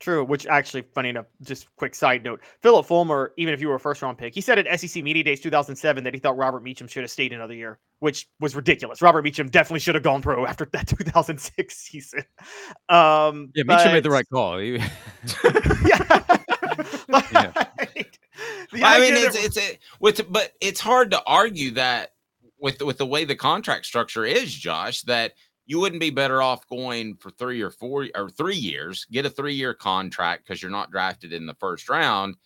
True, 0.00 0.24
which 0.24 0.46
actually, 0.46 0.82
funny 0.94 1.08
enough, 1.08 1.26
just 1.42 1.74
quick 1.74 1.92
side 1.92 2.22
note 2.22 2.40
Phillip 2.62 2.86
Fulmer, 2.86 3.32
even 3.36 3.52
if 3.52 3.60
you 3.60 3.66
were 3.66 3.74
a 3.74 3.80
first 3.80 4.00
round 4.00 4.16
pick, 4.16 4.32
he 4.32 4.40
said 4.40 4.56
at 4.58 4.80
SEC 4.80 5.02
Media 5.02 5.24
Days 5.24 5.40
2007 5.40 6.04
that 6.04 6.14
he 6.14 6.20
thought 6.20 6.36
Robert 6.36 6.62
Meacham 6.62 6.86
should 6.86 7.02
have 7.02 7.10
stayed 7.10 7.32
another 7.32 7.54
year, 7.54 7.80
which 7.98 8.28
was 8.38 8.54
ridiculous. 8.54 9.02
Robert 9.02 9.24
Meacham 9.24 9.48
definitely 9.48 9.80
should 9.80 9.96
have 9.96 10.04
gone 10.04 10.22
pro 10.22 10.46
after 10.46 10.66
that 10.72 10.86
2006 10.88 11.76
season. 11.76 12.22
Um, 12.88 13.50
Yeah, 13.56 13.64
Mitchell 13.66 13.92
made 13.92 14.04
the 14.04 14.10
right 14.10 14.28
call. 14.32 14.58
He- 14.58 14.78
The 18.70 18.82
I 18.84 19.00
mean, 19.00 19.14
it's 19.14 19.34
that- 19.34 19.44
it's 19.44 19.58
a, 19.58 19.78
with, 19.98 20.30
but 20.30 20.52
it's 20.60 20.80
hard 20.80 21.10
to 21.12 21.22
argue 21.26 21.72
that 21.72 22.12
with 22.60 22.80
with 22.82 22.98
the 22.98 23.06
way 23.06 23.24
the 23.24 23.34
contract 23.34 23.86
structure 23.86 24.24
is, 24.24 24.52
Josh, 24.52 25.02
that 25.02 25.32
you 25.68 25.78
wouldn't 25.78 26.00
be 26.00 26.10
better 26.10 26.40
off 26.40 26.66
going 26.66 27.14
for 27.16 27.30
three 27.30 27.60
or 27.60 27.70
four 27.70 28.08
or 28.14 28.30
three 28.30 28.56
years, 28.56 29.06
get 29.12 29.26
a 29.26 29.30
three 29.30 29.52
year 29.52 29.74
contract 29.74 30.44
because 30.44 30.62
you're 30.62 30.70
not 30.70 30.90
drafted 30.90 31.34
in 31.34 31.44
the 31.44 31.54
first 31.60 31.90
round, 31.90 32.36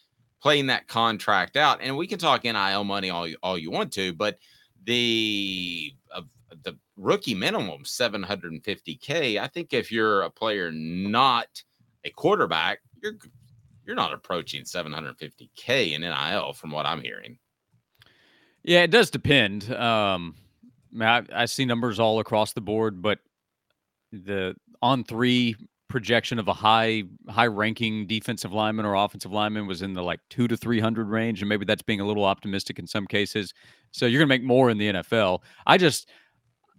playing 0.42 0.66
that 0.66 0.88
contract 0.88 1.56
out. 1.56 1.78
And 1.80 1.96
we 1.96 2.08
can 2.08 2.18
talk 2.18 2.42
NIL 2.42 2.82
money 2.82 3.10
all 3.10 3.28
you, 3.28 3.36
all 3.40 3.56
you 3.56 3.70
want 3.70 3.92
to, 3.92 4.12
but 4.12 4.38
the 4.84 5.94
uh, 6.12 6.22
the 6.64 6.76
rookie 6.96 7.34
minimum 7.34 7.84
750k. 7.84 9.40
I 9.40 9.46
think 9.46 9.72
if 9.72 9.92
you're 9.92 10.22
a 10.22 10.30
player 10.30 10.72
not 10.72 11.62
a 12.04 12.10
quarterback, 12.10 12.80
you're 13.00 13.14
you're 13.86 13.94
not 13.94 14.12
approaching 14.12 14.64
750k 14.64 15.92
in 15.92 16.00
NIL 16.00 16.52
from 16.54 16.72
what 16.72 16.86
I'm 16.86 17.00
hearing. 17.00 17.38
Yeah, 18.64 18.82
it 18.82 18.90
does 18.90 19.10
depend. 19.10 19.72
Um, 19.72 20.34
I, 21.00 21.22
I, 21.32 21.44
see 21.46 21.64
numbers 21.64 21.99
all 21.99 22.20
across 22.20 22.52
the 22.52 22.61
board, 22.61 23.00
but 23.00 23.18
the 24.12 24.54
On3 24.82 25.56
projection 25.88 26.38
of 26.38 26.49
a 26.49 26.54
high 26.54 27.02
high 27.28 27.46
ranking 27.46 28.06
defensive 28.06 28.50
lineman 28.50 28.87
or 28.87 28.94
offensive 28.94 29.30
lineman 29.30 29.66
was 29.66 29.82
in 29.82 29.92
the 29.92 30.02
like 30.02 30.20
two 30.30 30.49
to 30.49 30.56
three 30.56 30.80
hundred 30.80 31.08
range, 31.08 31.42
and 31.42 31.49
maybe 31.49 31.64
that's 31.64 31.82
being 31.82 32.00
a 32.00 32.06
little 32.06 32.25
optimistic 32.25 32.78
in 32.78 32.87
some 32.87 33.06
cases. 33.06 33.52
So 33.90 34.06
you're 34.06 34.18
gonna 34.18 34.28
make 34.28 34.42
more 34.42 34.70
in 34.70 34.78
the 34.78 34.92
NFL. 34.92 35.40
I 35.66 35.76
just 35.76 36.08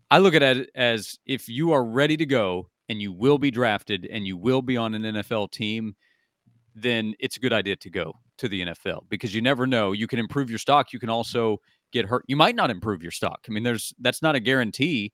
I 0.09 0.17
look 0.17 0.33
at 0.33 0.41
it 0.41 0.69
as 0.75 1.17
if 1.25 1.47
you 1.47 1.71
are 1.71 1.83
ready 1.85 2.17
to 2.17 2.25
go 2.25 2.69
and 2.89 3.01
you 3.01 3.11
will 3.11 3.37
be 3.37 3.51
drafted 3.51 4.07
and 4.11 4.25
you 4.27 4.35
will 4.35 4.61
be 4.61 4.77
on 4.77 4.93
an 4.95 5.03
NFL 5.03 5.51
team, 5.51 5.95
then 6.75 7.13
it's 7.19 7.37
a 7.37 7.39
good 7.39 7.53
idea 7.53 7.75
to 7.77 7.89
go 7.89 8.13
to 8.37 8.47
the 8.47 8.65
NFL 8.65 9.03
because 9.09 9.33
you 9.33 9.41
never 9.41 9.67
know. 9.67 9.91
You 9.91 10.07
can 10.07 10.19
improve 10.19 10.49
your 10.49 10.59
stock. 10.59 10.91
You 10.91 10.99
can 10.99 11.09
also 11.09 11.59
get 11.93 12.07
hurt. 12.07 12.25
You 12.27 12.35
might 12.35 12.55
not 12.55 12.69
improve 12.69 13.01
your 13.01 13.11
stock. 13.11 13.45
I 13.47 13.51
mean, 13.51 13.63
there's 13.63 13.93
that's 13.99 14.21
not 14.21 14.35
a 14.35 14.39
guarantee, 14.41 15.13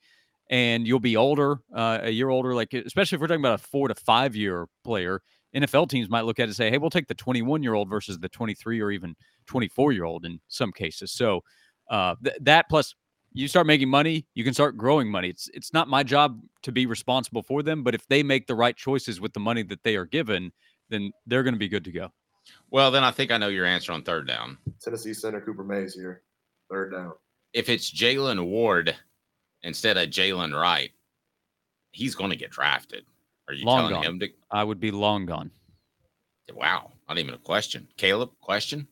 and 0.50 0.88
you'll 0.88 1.00
be 1.00 1.16
older, 1.16 1.60
uh, 1.76 2.00
a 2.02 2.10
year 2.10 2.30
older. 2.30 2.56
Like 2.56 2.74
especially 2.74 3.18
if 3.18 3.22
we're 3.22 3.28
talking 3.28 3.42
about 3.42 3.60
a 3.60 3.64
four 3.64 3.90
to 3.90 3.96
five 3.96 4.36
year 4.36 4.68
player, 4.84 5.22
NFL 5.56 5.90
teams 5.90 6.10
might 6.10 6.26
look 6.26 6.40
at 6.40 6.44
it 6.44 6.50
and 6.50 6.56
say, 6.56 6.72
hey, 6.72 6.78
we'll 6.78 6.90
take 6.90 7.08
the 7.08 7.14
21 7.14 7.62
year 7.62 7.76
old 7.76 7.90
versus 7.90 8.18
the 8.18 8.30
23 8.30 8.82
or 8.82 8.92
even 8.92 9.16
24 9.46 9.92
year 9.92 10.06
old 10.06 10.26
in 10.26 10.40
some 10.48 10.72
cases. 10.72 11.12
So 11.12 11.42
uh, 11.90 12.16
th- 12.24 12.38
that 12.42 12.70
plus 12.70 12.96
you 13.34 13.48
start 13.48 13.68
making 13.68 13.90
money, 13.90 14.26
you 14.34 14.44
can 14.44 14.54
start 14.54 14.78
growing 14.78 15.10
money. 15.10 15.30
It's 15.30 15.50
it's 15.54 15.74
not 15.74 15.88
my 15.88 16.04
job 16.04 16.40
to 16.64 16.72
be 16.72 16.86
responsible 16.86 17.44
for 17.44 17.62
them, 17.62 17.84
but 17.84 17.94
if 17.94 18.08
they 18.08 18.24
make 18.24 18.48
the 18.48 18.56
right 18.56 18.76
choices 18.76 19.22
with 19.22 19.34
the 19.34 19.40
money 19.40 19.64
that 19.64 19.84
they 19.84 19.96
are 19.96 20.06
given, 20.06 20.52
then 20.90 21.12
they're 21.28 21.44
going 21.44 21.54
to 21.54 21.60
be 21.60 21.68
good 21.68 21.86
to 21.86 21.92
go. 21.92 22.12
Well, 22.72 22.90
then 22.92 23.04
I 23.04 23.12
think 23.12 23.32
I 23.32 23.38
know 23.38 23.48
your 23.48 23.66
answer 23.66 23.92
on 23.92 24.04
third 24.04 24.28
down. 24.28 24.58
Tennessee 24.82 25.14
center 25.14 25.42
Cooper 25.42 25.64
Mays 25.64 25.94
here. 25.94 26.24
Third 26.70 26.92
down. 26.92 27.14
If 27.54 27.70
it's 27.70 27.92
Jaylen 27.92 28.46
Ward 28.46 28.96
instead 29.64 29.98
of 29.98 30.10
Jaylen 30.10 30.54
Wright, 30.54 30.92
he's 31.92 32.16
going 32.16 32.30
to 32.30 32.36
get 32.36 32.52
drafted. 32.52 33.06
Are 33.48 33.54
you 33.54 33.66
long 33.66 33.90
telling 33.90 33.94
gone. 33.96 34.06
him 34.06 34.20
to? 34.20 34.30
I 34.52 34.64
would 34.64 34.80
be 34.80 34.92
long 34.92 35.26
gone. 35.26 35.52
Wow, 36.54 36.92
not 37.08 37.18
even 37.18 37.34
a 37.34 37.38
question. 37.38 37.88
Caleb, 37.98 38.32
question. 38.42 38.88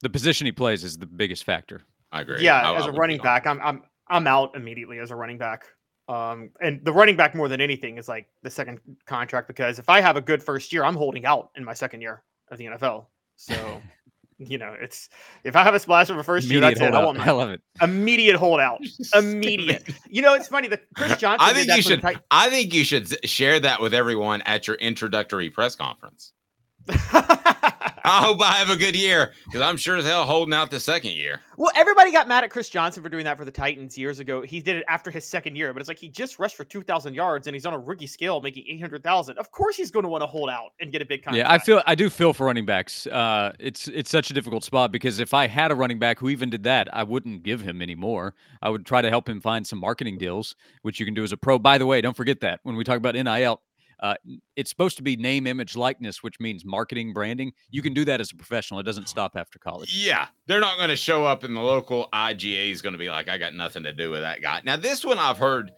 The 0.00 0.10
position 0.10 0.46
he 0.46 0.52
plays 0.52 0.84
is 0.84 0.96
the 0.98 1.06
biggest 1.06 1.44
factor. 1.44 1.82
I 2.10 2.22
agree. 2.22 2.42
Yeah, 2.42 2.60
I- 2.60 2.72
I 2.72 2.78
as 2.78 2.86
a 2.86 2.92
running 2.92 3.18
back, 3.18 3.46
I'm 3.46 3.60
I'm 3.60 3.82
I'm 4.08 4.26
out 4.26 4.54
immediately 4.56 4.98
as 4.98 5.10
a 5.10 5.16
running 5.16 5.38
back. 5.38 5.64
Um, 6.08 6.50
and 6.60 6.84
the 6.84 6.92
running 6.92 7.16
back 7.16 7.34
more 7.34 7.48
than 7.48 7.60
anything 7.60 7.96
is 7.96 8.08
like 8.08 8.26
the 8.42 8.50
second 8.50 8.80
contract 9.06 9.46
because 9.48 9.78
if 9.78 9.88
I 9.88 10.00
have 10.00 10.16
a 10.16 10.20
good 10.20 10.42
first 10.42 10.72
year, 10.72 10.84
I'm 10.84 10.96
holding 10.96 11.24
out 11.24 11.50
in 11.56 11.64
my 11.64 11.72
second 11.72 12.02
year 12.02 12.22
of 12.50 12.58
the 12.58 12.64
NFL. 12.66 13.06
So, 13.36 13.80
you 14.38 14.58
know, 14.58 14.74
it's 14.80 15.08
if 15.44 15.56
I 15.56 15.62
have 15.62 15.74
a 15.74 15.78
splash 15.78 16.10
of 16.10 16.16
a 16.18 16.22
first 16.22 16.48
year, 16.48 16.60
that's 16.60 16.80
it. 16.80 16.94
I 16.94 17.04
want 17.04 17.18
my 17.18 17.26
I 17.26 17.30
love 17.30 17.50
it. 17.50 17.60
immediate 17.80 18.36
holdout. 18.36 18.80
Immediate. 19.14 19.88
you 20.08 20.22
know, 20.22 20.34
it's 20.34 20.48
funny 20.48 20.68
that 20.72 20.82
Chris 20.96 21.16
Johnson. 21.18 21.48
I 21.48 21.52
think 21.52 21.68
you 21.76 21.82
should. 21.82 22.02
Tit- 22.02 22.18
I 22.30 22.50
think 22.50 22.74
you 22.74 22.84
should 22.84 23.28
share 23.28 23.60
that 23.60 23.80
with 23.80 23.94
everyone 23.94 24.42
at 24.42 24.66
your 24.66 24.76
introductory 24.76 25.50
press 25.50 25.74
conference. 25.76 26.32
I 28.04 28.20
hope 28.20 28.40
I 28.42 28.54
have 28.54 28.70
a 28.70 28.76
good 28.76 28.96
year 28.96 29.32
because 29.44 29.60
I'm 29.60 29.76
sure 29.76 29.96
as 29.96 30.04
hell 30.04 30.24
holding 30.24 30.52
out 30.52 30.72
the 30.72 30.80
second 30.80 31.12
year. 31.12 31.40
Well, 31.56 31.70
everybody 31.76 32.10
got 32.10 32.26
mad 32.26 32.42
at 32.42 32.50
Chris 32.50 32.68
Johnson 32.68 33.00
for 33.00 33.08
doing 33.08 33.24
that 33.24 33.38
for 33.38 33.44
the 33.44 33.52
Titans 33.52 33.96
years 33.96 34.18
ago. 34.18 34.42
He 34.42 34.60
did 34.60 34.76
it 34.76 34.84
after 34.88 35.08
his 35.08 35.24
second 35.24 35.54
year, 35.54 35.72
but 35.72 35.78
it's 35.78 35.88
like 35.88 36.00
he 36.00 36.08
just 36.08 36.40
rushed 36.40 36.56
for 36.56 36.64
2,000 36.64 37.14
yards 37.14 37.46
and 37.46 37.54
he's 37.54 37.64
on 37.64 37.74
a 37.74 37.78
rookie 37.78 38.08
scale 38.08 38.40
making 38.40 38.64
800,000. 38.66 39.38
Of 39.38 39.52
course, 39.52 39.76
he's 39.76 39.92
going 39.92 40.02
to 40.02 40.08
want 40.08 40.22
to 40.22 40.26
hold 40.26 40.50
out 40.50 40.72
and 40.80 40.90
get 40.90 41.00
a 41.00 41.04
big 41.04 41.22
contract. 41.22 41.48
Yeah, 41.48 41.52
I 41.52 41.58
feel 41.58 41.80
I 41.86 41.94
do 41.94 42.10
feel 42.10 42.32
for 42.32 42.46
running 42.46 42.66
backs. 42.66 43.06
Uh, 43.06 43.52
it's 43.60 43.86
it's 43.88 44.10
such 44.10 44.30
a 44.30 44.34
difficult 44.34 44.64
spot 44.64 44.90
because 44.90 45.20
if 45.20 45.32
I 45.32 45.46
had 45.46 45.70
a 45.70 45.76
running 45.76 46.00
back 46.00 46.18
who 46.18 46.28
even 46.28 46.50
did 46.50 46.64
that, 46.64 46.88
I 46.92 47.04
wouldn't 47.04 47.44
give 47.44 47.60
him 47.60 47.80
any 47.80 47.94
more. 47.94 48.34
I 48.62 48.70
would 48.70 48.84
try 48.84 49.00
to 49.00 49.10
help 49.10 49.28
him 49.28 49.40
find 49.40 49.64
some 49.64 49.78
marketing 49.78 50.18
deals, 50.18 50.56
which 50.82 50.98
you 50.98 51.06
can 51.06 51.14
do 51.14 51.22
as 51.22 51.30
a 51.30 51.36
pro. 51.36 51.58
By 51.58 51.78
the 51.78 51.86
way, 51.86 52.00
don't 52.00 52.16
forget 52.16 52.40
that 52.40 52.58
when 52.64 52.74
we 52.74 52.82
talk 52.82 52.96
about 52.96 53.14
NIL, 53.14 53.60
uh, 54.02 54.14
it's 54.56 54.68
supposed 54.68 54.96
to 54.96 55.02
be 55.02 55.16
name, 55.16 55.46
image, 55.46 55.76
likeness, 55.76 56.22
which 56.22 56.40
means 56.40 56.64
marketing, 56.64 57.12
branding. 57.12 57.52
You 57.70 57.80
can 57.82 57.94
do 57.94 58.04
that 58.04 58.20
as 58.20 58.32
a 58.32 58.36
professional. 58.36 58.80
It 58.80 58.82
doesn't 58.82 59.08
stop 59.08 59.32
after 59.36 59.58
college. 59.60 59.94
Yeah, 59.96 60.26
they're 60.46 60.60
not 60.60 60.76
going 60.76 60.88
to 60.88 60.96
show 60.96 61.24
up 61.24 61.44
in 61.44 61.54
the 61.54 61.60
local 61.60 62.08
IGA 62.12 62.72
is 62.72 62.82
going 62.82 62.94
to 62.94 62.98
be 62.98 63.08
like, 63.08 63.28
I 63.28 63.38
got 63.38 63.54
nothing 63.54 63.84
to 63.84 63.92
do 63.92 64.10
with 64.10 64.20
that 64.22 64.42
guy. 64.42 64.60
Now, 64.64 64.76
this 64.76 65.04
one 65.04 65.18
I've 65.18 65.38
heard 65.38 65.70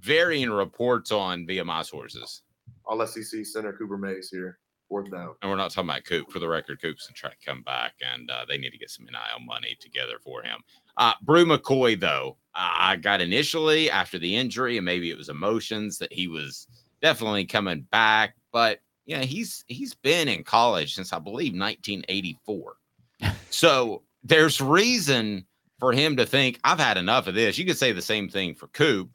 varying 0.00 0.50
reports 0.50 1.12
on 1.12 1.46
via 1.46 1.64
my 1.64 1.82
sources, 1.82 2.42
All 2.84 3.04
SEC 3.06 3.46
center 3.46 3.72
Cooper 3.72 3.96
Mays 3.96 4.28
here. 4.30 4.58
Fourth 4.88 5.10
down. 5.10 5.34
and 5.42 5.50
we're 5.50 5.56
not 5.58 5.70
talking 5.70 5.90
about 5.90 6.04
Coop. 6.04 6.32
For 6.32 6.38
the 6.38 6.48
record, 6.48 6.80
Coop's 6.80 7.06
and 7.08 7.14
try 7.14 7.28
to 7.28 7.36
come 7.44 7.62
back, 7.62 7.92
and 8.00 8.30
uh, 8.30 8.46
they 8.48 8.56
need 8.56 8.70
to 8.70 8.78
get 8.78 8.88
some 8.88 9.04
NIL 9.04 9.44
money 9.44 9.76
together 9.78 10.14
for 10.24 10.42
him. 10.42 10.60
Uh, 10.96 11.12
Bru 11.22 11.44
McCoy, 11.44 12.00
though, 12.00 12.38
I 12.54 12.96
got 12.96 13.20
initially 13.20 13.90
after 13.90 14.18
the 14.18 14.34
injury, 14.34 14.78
and 14.78 14.86
maybe 14.86 15.10
it 15.10 15.18
was 15.18 15.28
emotions 15.28 15.98
that 15.98 16.10
he 16.10 16.26
was 16.26 16.66
definitely 17.02 17.44
coming 17.44 17.82
back, 17.90 18.34
but 18.52 18.80
yeah, 19.06 19.22
he's 19.22 19.64
he's 19.68 19.94
been 19.94 20.28
in 20.28 20.44
college 20.44 20.94
since 20.94 21.12
I 21.12 21.18
believe 21.18 21.52
1984. 21.52 22.74
So 23.50 24.02
there's 24.22 24.60
reason 24.60 25.46
for 25.78 25.92
him 25.92 26.16
to 26.16 26.26
think 26.26 26.60
I've 26.64 26.78
had 26.78 26.98
enough 26.98 27.26
of 27.26 27.34
this. 27.34 27.56
You 27.56 27.64
could 27.64 27.78
say 27.78 27.92
the 27.92 28.02
same 28.02 28.28
thing 28.28 28.54
for 28.54 28.68
Coop. 28.68 29.10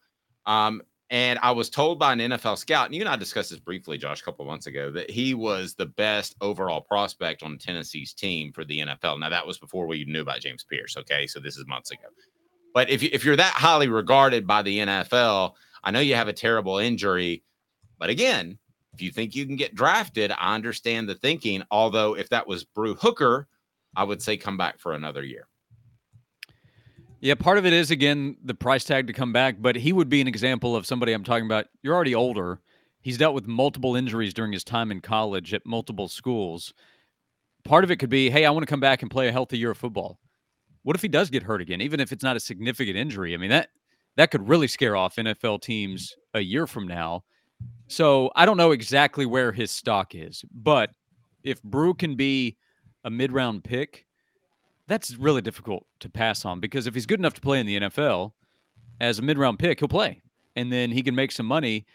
Um, 0.45 0.81
and 1.09 1.37
I 1.43 1.51
was 1.51 1.69
told 1.69 1.99
by 1.99 2.13
an 2.13 2.19
NFL 2.19 2.57
scout, 2.57 2.87
and 2.87 2.95
you 2.95 3.01
and 3.01 3.09
I 3.09 3.15
discussed 3.15 3.51
this 3.51 3.59
briefly, 3.59 3.99
Josh, 3.99 4.21
a 4.21 4.25
couple 4.25 4.43
of 4.43 4.49
months 4.49 4.65
ago, 4.65 4.89
that 4.91 5.11
he 5.11 5.35
was 5.35 5.75
the 5.75 5.85
best 5.85 6.35
overall 6.41 6.81
prospect 6.81 7.43
on 7.43 7.59
Tennessee's 7.59 8.13
team 8.13 8.51
for 8.51 8.65
the 8.65 8.79
NFL. 8.79 9.19
Now 9.19 9.29
that 9.29 9.45
was 9.45 9.59
before 9.59 9.85
we 9.85 10.05
knew 10.05 10.21
about 10.21 10.39
James 10.39 10.63
Pearce. 10.63 10.97
Okay, 10.97 11.27
so 11.27 11.39
this 11.39 11.55
is 11.55 11.67
months 11.67 11.91
ago. 11.91 12.07
But 12.73 12.89
if 12.89 13.03
you, 13.03 13.09
if 13.13 13.23
you're 13.23 13.35
that 13.35 13.53
highly 13.53 13.89
regarded 13.89 14.47
by 14.47 14.63
the 14.63 14.79
NFL, 14.79 15.53
I 15.83 15.91
know 15.91 15.99
you 15.99 16.15
have 16.15 16.29
a 16.29 16.33
terrible 16.33 16.79
injury, 16.79 17.43
but 18.03 18.09
again, 18.09 18.57
if 18.93 19.01
you 19.01 19.11
think 19.11 19.33
you 19.33 19.45
can 19.45 19.55
get 19.55 19.75
drafted, 19.75 20.33
I 20.37 20.55
understand 20.55 21.07
the 21.07 21.15
thinking. 21.15 21.63
Although 21.71 22.17
if 22.17 22.27
that 22.31 22.45
was 22.45 22.65
Brew 22.65 22.95
Hooker, 22.95 23.47
I 23.95 24.03
would 24.03 24.21
say 24.21 24.35
come 24.35 24.57
back 24.57 24.77
for 24.77 24.91
another 24.91 25.23
year. 25.23 25.47
Yeah, 27.21 27.35
part 27.35 27.57
of 27.57 27.65
it 27.65 27.71
is 27.71 27.91
again 27.91 28.35
the 28.43 28.53
price 28.53 28.83
tag 28.83 29.07
to 29.07 29.13
come 29.13 29.31
back, 29.31 29.55
but 29.61 29.77
he 29.77 29.93
would 29.93 30.09
be 30.09 30.19
an 30.19 30.27
example 30.27 30.75
of 30.75 30.85
somebody 30.85 31.13
I'm 31.13 31.23
talking 31.23 31.45
about. 31.45 31.67
You're 31.81 31.95
already 31.95 32.13
older. 32.13 32.59
He's 32.99 33.17
dealt 33.17 33.35
with 33.35 33.47
multiple 33.47 33.95
injuries 33.95 34.33
during 34.33 34.51
his 34.51 34.65
time 34.65 34.91
in 34.91 34.99
college 34.99 35.53
at 35.53 35.65
multiple 35.65 36.09
schools. 36.09 36.73
Part 37.63 37.85
of 37.85 37.91
it 37.91 37.99
could 37.99 38.09
be, 38.09 38.29
hey, 38.29 38.43
I 38.43 38.51
want 38.51 38.63
to 38.63 38.69
come 38.69 38.81
back 38.81 39.01
and 39.01 39.09
play 39.09 39.29
a 39.29 39.31
healthy 39.31 39.57
year 39.57 39.71
of 39.71 39.77
football. 39.77 40.19
What 40.81 40.97
if 40.97 41.01
he 41.01 41.07
does 41.07 41.29
get 41.29 41.43
hurt 41.43 41.61
again, 41.61 41.79
even 41.79 42.01
if 42.01 42.11
it's 42.11 42.21
not 42.21 42.35
a 42.35 42.41
significant 42.41 42.97
injury? 42.97 43.33
I 43.33 43.37
mean, 43.37 43.51
that 43.51 43.69
that 44.17 44.29
could 44.29 44.49
really 44.49 44.67
scare 44.67 44.97
off 44.97 45.15
NFL 45.15 45.61
teams 45.61 46.13
a 46.33 46.41
year 46.41 46.67
from 46.67 46.85
now. 46.85 47.23
So 47.87 48.31
I 48.35 48.45
don't 48.45 48.57
know 48.57 48.71
exactly 48.71 49.25
where 49.25 49.51
his 49.51 49.71
stock 49.71 50.15
is, 50.15 50.43
but 50.53 50.91
if 51.43 51.61
Bru 51.63 51.93
can 51.93 52.15
be 52.15 52.57
a 53.03 53.09
mid-round 53.09 53.63
pick, 53.63 54.05
that's 54.87 55.15
really 55.15 55.41
difficult 55.41 55.85
to 55.99 56.09
pass 56.09 56.45
on 56.45 56.59
because 56.59 56.87
if 56.87 56.93
he's 56.93 57.05
good 57.05 57.19
enough 57.19 57.33
to 57.35 57.41
play 57.41 57.59
in 57.59 57.65
the 57.65 57.79
NFL 57.81 58.31
as 58.99 59.19
a 59.19 59.21
mid-round 59.21 59.59
pick, 59.59 59.79
he'll 59.79 59.87
play, 59.87 60.21
and 60.55 60.71
then 60.71 60.91
he 60.91 61.03
can 61.03 61.15
make 61.15 61.31
some 61.31 61.45
money. 61.45 61.85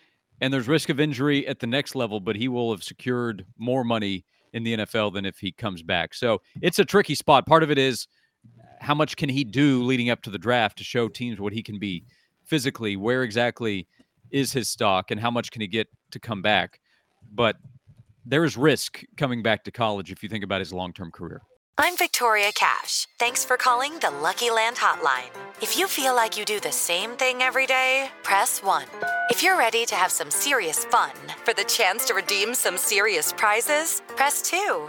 And 0.40 0.52
there's 0.52 0.68
risk 0.68 0.88
of 0.88 1.00
injury 1.00 1.46
at 1.48 1.58
the 1.58 1.66
next 1.66 1.96
level, 1.96 2.20
but 2.20 2.36
he 2.36 2.46
will 2.46 2.70
have 2.70 2.84
secured 2.84 3.44
more 3.58 3.82
money 3.82 4.24
in 4.52 4.62
the 4.62 4.76
NFL 4.76 5.12
than 5.12 5.26
if 5.26 5.38
he 5.38 5.50
comes 5.50 5.82
back. 5.82 6.14
So 6.14 6.40
it's 6.62 6.78
a 6.78 6.84
tricky 6.84 7.14
spot. 7.14 7.46
Part 7.46 7.62
of 7.62 7.70
it 7.70 7.78
is 7.78 8.06
how 8.80 8.94
much 8.94 9.16
can 9.16 9.28
he 9.28 9.42
do 9.42 9.82
leading 9.82 10.10
up 10.10 10.22
to 10.22 10.30
the 10.30 10.38
draft 10.38 10.78
to 10.78 10.84
show 10.84 11.08
teams 11.08 11.40
what 11.40 11.52
he 11.52 11.62
can 11.62 11.78
be 11.78 12.04
physically? 12.44 12.96
Where 12.96 13.24
exactly 13.24 13.88
is 14.30 14.52
his 14.52 14.68
stock, 14.68 15.10
and 15.10 15.20
how 15.20 15.30
much 15.30 15.50
can 15.50 15.60
he 15.60 15.66
get 15.66 15.88
to 16.12 16.20
come 16.20 16.42
back? 16.42 16.80
But 17.32 17.56
there 18.24 18.44
is 18.44 18.56
risk 18.56 19.02
coming 19.16 19.42
back 19.42 19.64
to 19.64 19.70
college 19.70 20.10
if 20.10 20.22
you 20.22 20.28
think 20.28 20.44
about 20.44 20.60
his 20.60 20.72
long-term 20.72 21.10
career. 21.10 21.42
I'm 21.80 21.96
Victoria 21.96 22.50
Cash. 22.54 23.06
Thanks 23.20 23.44
for 23.44 23.56
calling 23.56 23.98
the 24.00 24.10
Lucky 24.10 24.50
Land 24.50 24.76
Hotline. 24.76 25.30
If 25.62 25.78
you 25.78 25.86
feel 25.86 26.14
like 26.14 26.36
you 26.36 26.44
do 26.44 26.58
the 26.58 26.72
same 26.72 27.12
thing 27.12 27.40
every 27.40 27.66
day, 27.66 28.10
press 28.24 28.62
1. 28.62 28.84
If 29.30 29.44
you're 29.44 29.56
ready 29.56 29.86
to 29.86 29.94
have 29.94 30.10
some 30.10 30.30
serious 30.30 30.84
fun 30.86 31.12
for 31.44 31.54
the 31.54 31.64
chance 31.64 32.04
to 32.06 32.14
redeem 32.14 32.54
some 32.54 32.76
serious 32.76 33.32
prizes, 33.32 34.02
press 34.16 34.42
2. 34.42 34.88